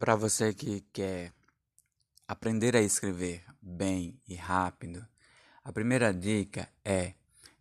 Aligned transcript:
Para 0.00 0.16
você 0.16 0.54
que 0.54 0.82
quer 0.94 1.30
aprender 2.26 2.74
a 2.74 2.80
escrever 2.80 3.44
bem 3.60 4.18
e 4.26 4.34
rápido, 4.34 5.06
a 5.62 5.70
primeira 5.70 6.10
dica 6.10 6.66
é 6.82 7.12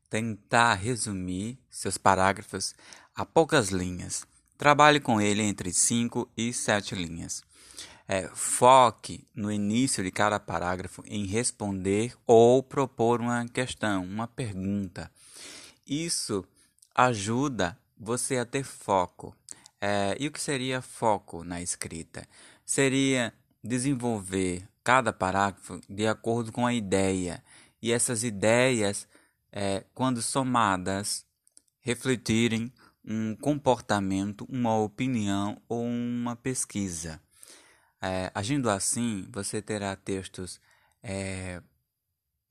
tentar 0.10 0.76
resumir 0.76 1.60
seus 1.70 1.98
parágrafos 1.98 2.74
a 3.14 3.26
poucas 3.26 3.72
linhas. 3.72 4.26
Trabalhe 4.58 5.02
com 5.02 5.20
ele 5.20 5.44
entre 5.44 5.74
5 5.74 6.30
e 6.38 6.54
7 6.54 6.96
linhas. 6.96 7.44
É, 8.08 8.30
foque 8.30 9.28
no 9.36 9.52
início 9.52 10.02
de 10.02 10.10
cada 10.10 10.40
parágrafo 10.40 11.04
em 11.08 11.26
responder 11.26 12.16
ou 12.26 12.64
propor 12.64 13.20
uma 13.20 13.46
questão, 13.50 14.06
uma 14.06 14.30
pergunta. 14.30 15.12
Isso 15.86 16.46
ajuda 16.96 17.78
você 17.98 18.38
a 18.38 18.46
ter 18.46 18.64
foco 18.64 19.36
é, 19.82 20.16
e 20.20 20.28
o 20.28 20.32
que 20.32 20.42
seria 20.42 20.82
foco 20.82 21.44
na 21.44 21.62
escrita? 21.62 22.28
Seria 22.66 23.34
desenvolver 23.64 24.68
cada 24.84 25.14
parágrafo 25.14 25.80
de 25.90 26.08
acordo 26.08 26.52
com 26.52 26.66
a 26.66 26.74
ideia, 26.74 27.44
e 27.82 27.92
essas 27.92 28.24
ideias, 28.24 29.08
é, 29.52 29.86
quando 29.94 30.22
somadas, 30.22 31.26
refletirem 31.80 32.72
um 33.04 33.36
comportamento, 33.36 34.46
uma 34.50 34.78
opinião 34.78 35.62
ou 35.68 35.84
uma 35.84 36.36
pesquisa. 36.36 37.22
É, 38.02 38.32
agindo 38.36 38.70
assim, 38.70 39.28
você 39.32 39.62
terá 39.62 39.96
textos 39.96 40.60
é, 41.02 41.62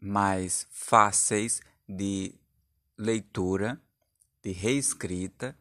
mais 0.01 0.67
fáceis 0.71 1.61
de 1.89 2.35
leitura, 2.97 3.81
de 4.43 4.53
reescrita 4.53 5.57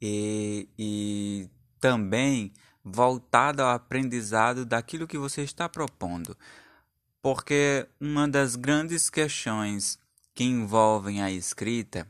e, 0.00 0.68
e 0.78 1.48
também 1.80 2.52
voltada 2.84 3.62
ao 3.62 3.70
aprendizado 3.70 4.64
daquilo 4.64 5.06
que 5.06 5.18
você 5.18 5.42
está 5.42 5.68
propondo. 5.68 6.36
Porque 7.20 7.86
uma 8.00 8.28
das 8.28 8.56
grandes 8.56 9.10
questões 9.10 9.98
que 10.34 10.44
envolvem 10.44 11.22
a 11.22 11.30
escrita 11.30 12.06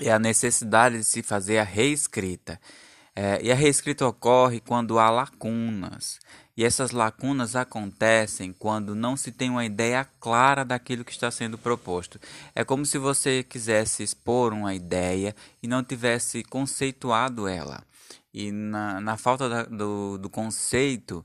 é 0.00 0.10
a 0.10 0.18
necessidade 0.18 0.98
de 0.98 1.04
se 1.04 1.22
fazer 1.22 1.58
a 1.58 1.64
reescrita. 1.64 2.60
É, 3.14 3.40
e 3.42 3.50
a 3.50 3.54
reescrita 3.54 4.06
ocorre 4.06 4.60
quando 4.60 4.98
há 4.98 5.10
lacunas. 5.10 6.20
E 6.56 6.64
essas 6.64 6.90
lacunas 6.90 7.56
acontecem 7.56 8.52
quando 8.52 8.94
não 8.94 9.16
se 9.16 9.32
tem 9.32 9.50
uma 9.50 9.64
ideia 9.64 10.06
clara 10.20 10.64
daquilo 10.64 11.04
que 11.04 11.12
está 11.12 11.30
sendo 11.30 11.56
proposto. 11.56 12.20
É 12.54 12.64
como 12.64 12.84
se 12.84 12.98
você 12.98 13.42
quisesse 13.42 14.02
expor 14.02 14.52
uma 14.52 14.74
ideia 14.74 15.34
e 15.62 15.66
não 15.66 15.82
tivesse 15.82 16.42
conceituado 16.44 17.48
ela. 17.48 17.82
E 18.32 18.52
na, 18.52 19.00
na 19.00 19.16
falta 19.16 19.48
da, 19.48 19.62
do, 19.64 20.18
do 20.18 20.30
conceito, 20.30 21.24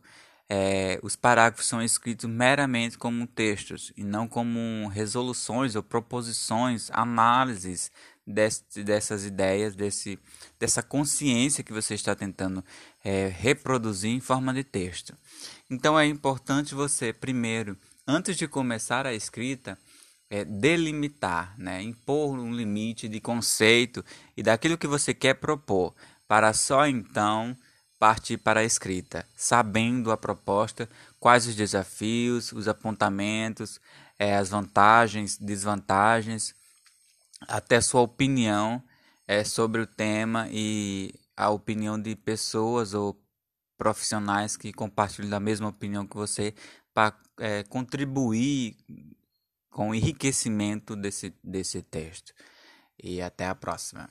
é, 0.50 1.00
os 1.04 1.16
parágrafos 1.16 1.68
são 1.68 1.82
escritos 1.82 2.30
meramente 2.30 2.98
como 2.98 3.28
textos 3.28 3.92
e 3.98 4.04
não 4.04 4.28
como 4.28 4.88
resoluções 4.88 5.76
ou 5.76 5.84
proposições, 5.84 6.90
análises 6.92 7.92
desse, 8.26 8.84
dessas 8.84 9.26
ideias, 9.26 9.76
desse, 9.76 10.18
dessa 10.60 10.82
consciência 10.82 11.64
que 11.64 11.74
você 11.74 11.94
está 11.94 12.16
tentando 12.16 12.64
é, 13.04 13.28
reproduzir 13.28 14.12
em 14.12 14.20
forma 14.20 14.54
de 14.54 14.64
texto. 14.64 15.16
Então 15.70 16.00
é 16.00 16.06
importante 16.06 16.74
você, 16.74 17.14
primeiro, 17.14 17.78
antes 18.08 18.36
de 18.36 18.48
começar 18.48 19.06
a 19.06 19.14
escrita, 19.14 19.78
é, 20.30 20.44
delimitar, 20.44 21.54
né, 21.58 21.82
impor 21.84 22.40
um 22.40 22.54
limite 22.54 23.08
de 23.08 23.20
conceito 23.20 24.04
e 24.36 24.42
daquilo 24.42 24.78
que 24.78 24.88
você 24.88 25.14
quer 25.14 25.36
propor, 25.36 25.94
para 26.28 26.52
só 26.54 26.88
então 26.88 27.56
partir 28.00 28.38
para 28.38 28.62
a 28.62 28.64
escrita, 28.64 29.26
sabendo 29.36 30.12
a 30.12 30.18
proposta, 30.18 30.90
quais 31.20 31.48
os 31.48 31.56
desafios, 31.56 32.52
os 32.52 32.68
apontamentos, 32.68 33.80
é, 34.18 34.36
as 34.36 34.50
vantagens, 34.50 35.38
desvantagens 35.38 36.56
até 37.42 37.82
sua 37.82 38.02
opinião 38.02 38.84
é, 39.28 39.44
sobre 39.44 39.82
o 39.82 39.88
tema 39.88 40.48
e 40.52 41.14
a 41.36 41.50
opinião 41.50 42.00
de 42.00 42.16
pessoas 42.16 42.94
ou 42.94 43.20
profissionais 43.78 44.56
que 44.56 44.72
compartilham 44.72 45.30
da 45.30 45.40
mesma 45.40 45.68
opinião 45.68 46.08
que 46.08 46.16
você 46.16 46.54
para 46.94 47.18
é, 47.40 47.64
contribuir 47.64 48.78
com 49.70 49.90
o 49.90 49.96
enriquecimento 49.96 50.96
desse, 50.96 51.34
desse 51.44 51.82
texto. 51.82 52.34
E 52.98 53.22
até 53.22 53.46
a 53.46 53.54
próxima. 53.54 54.10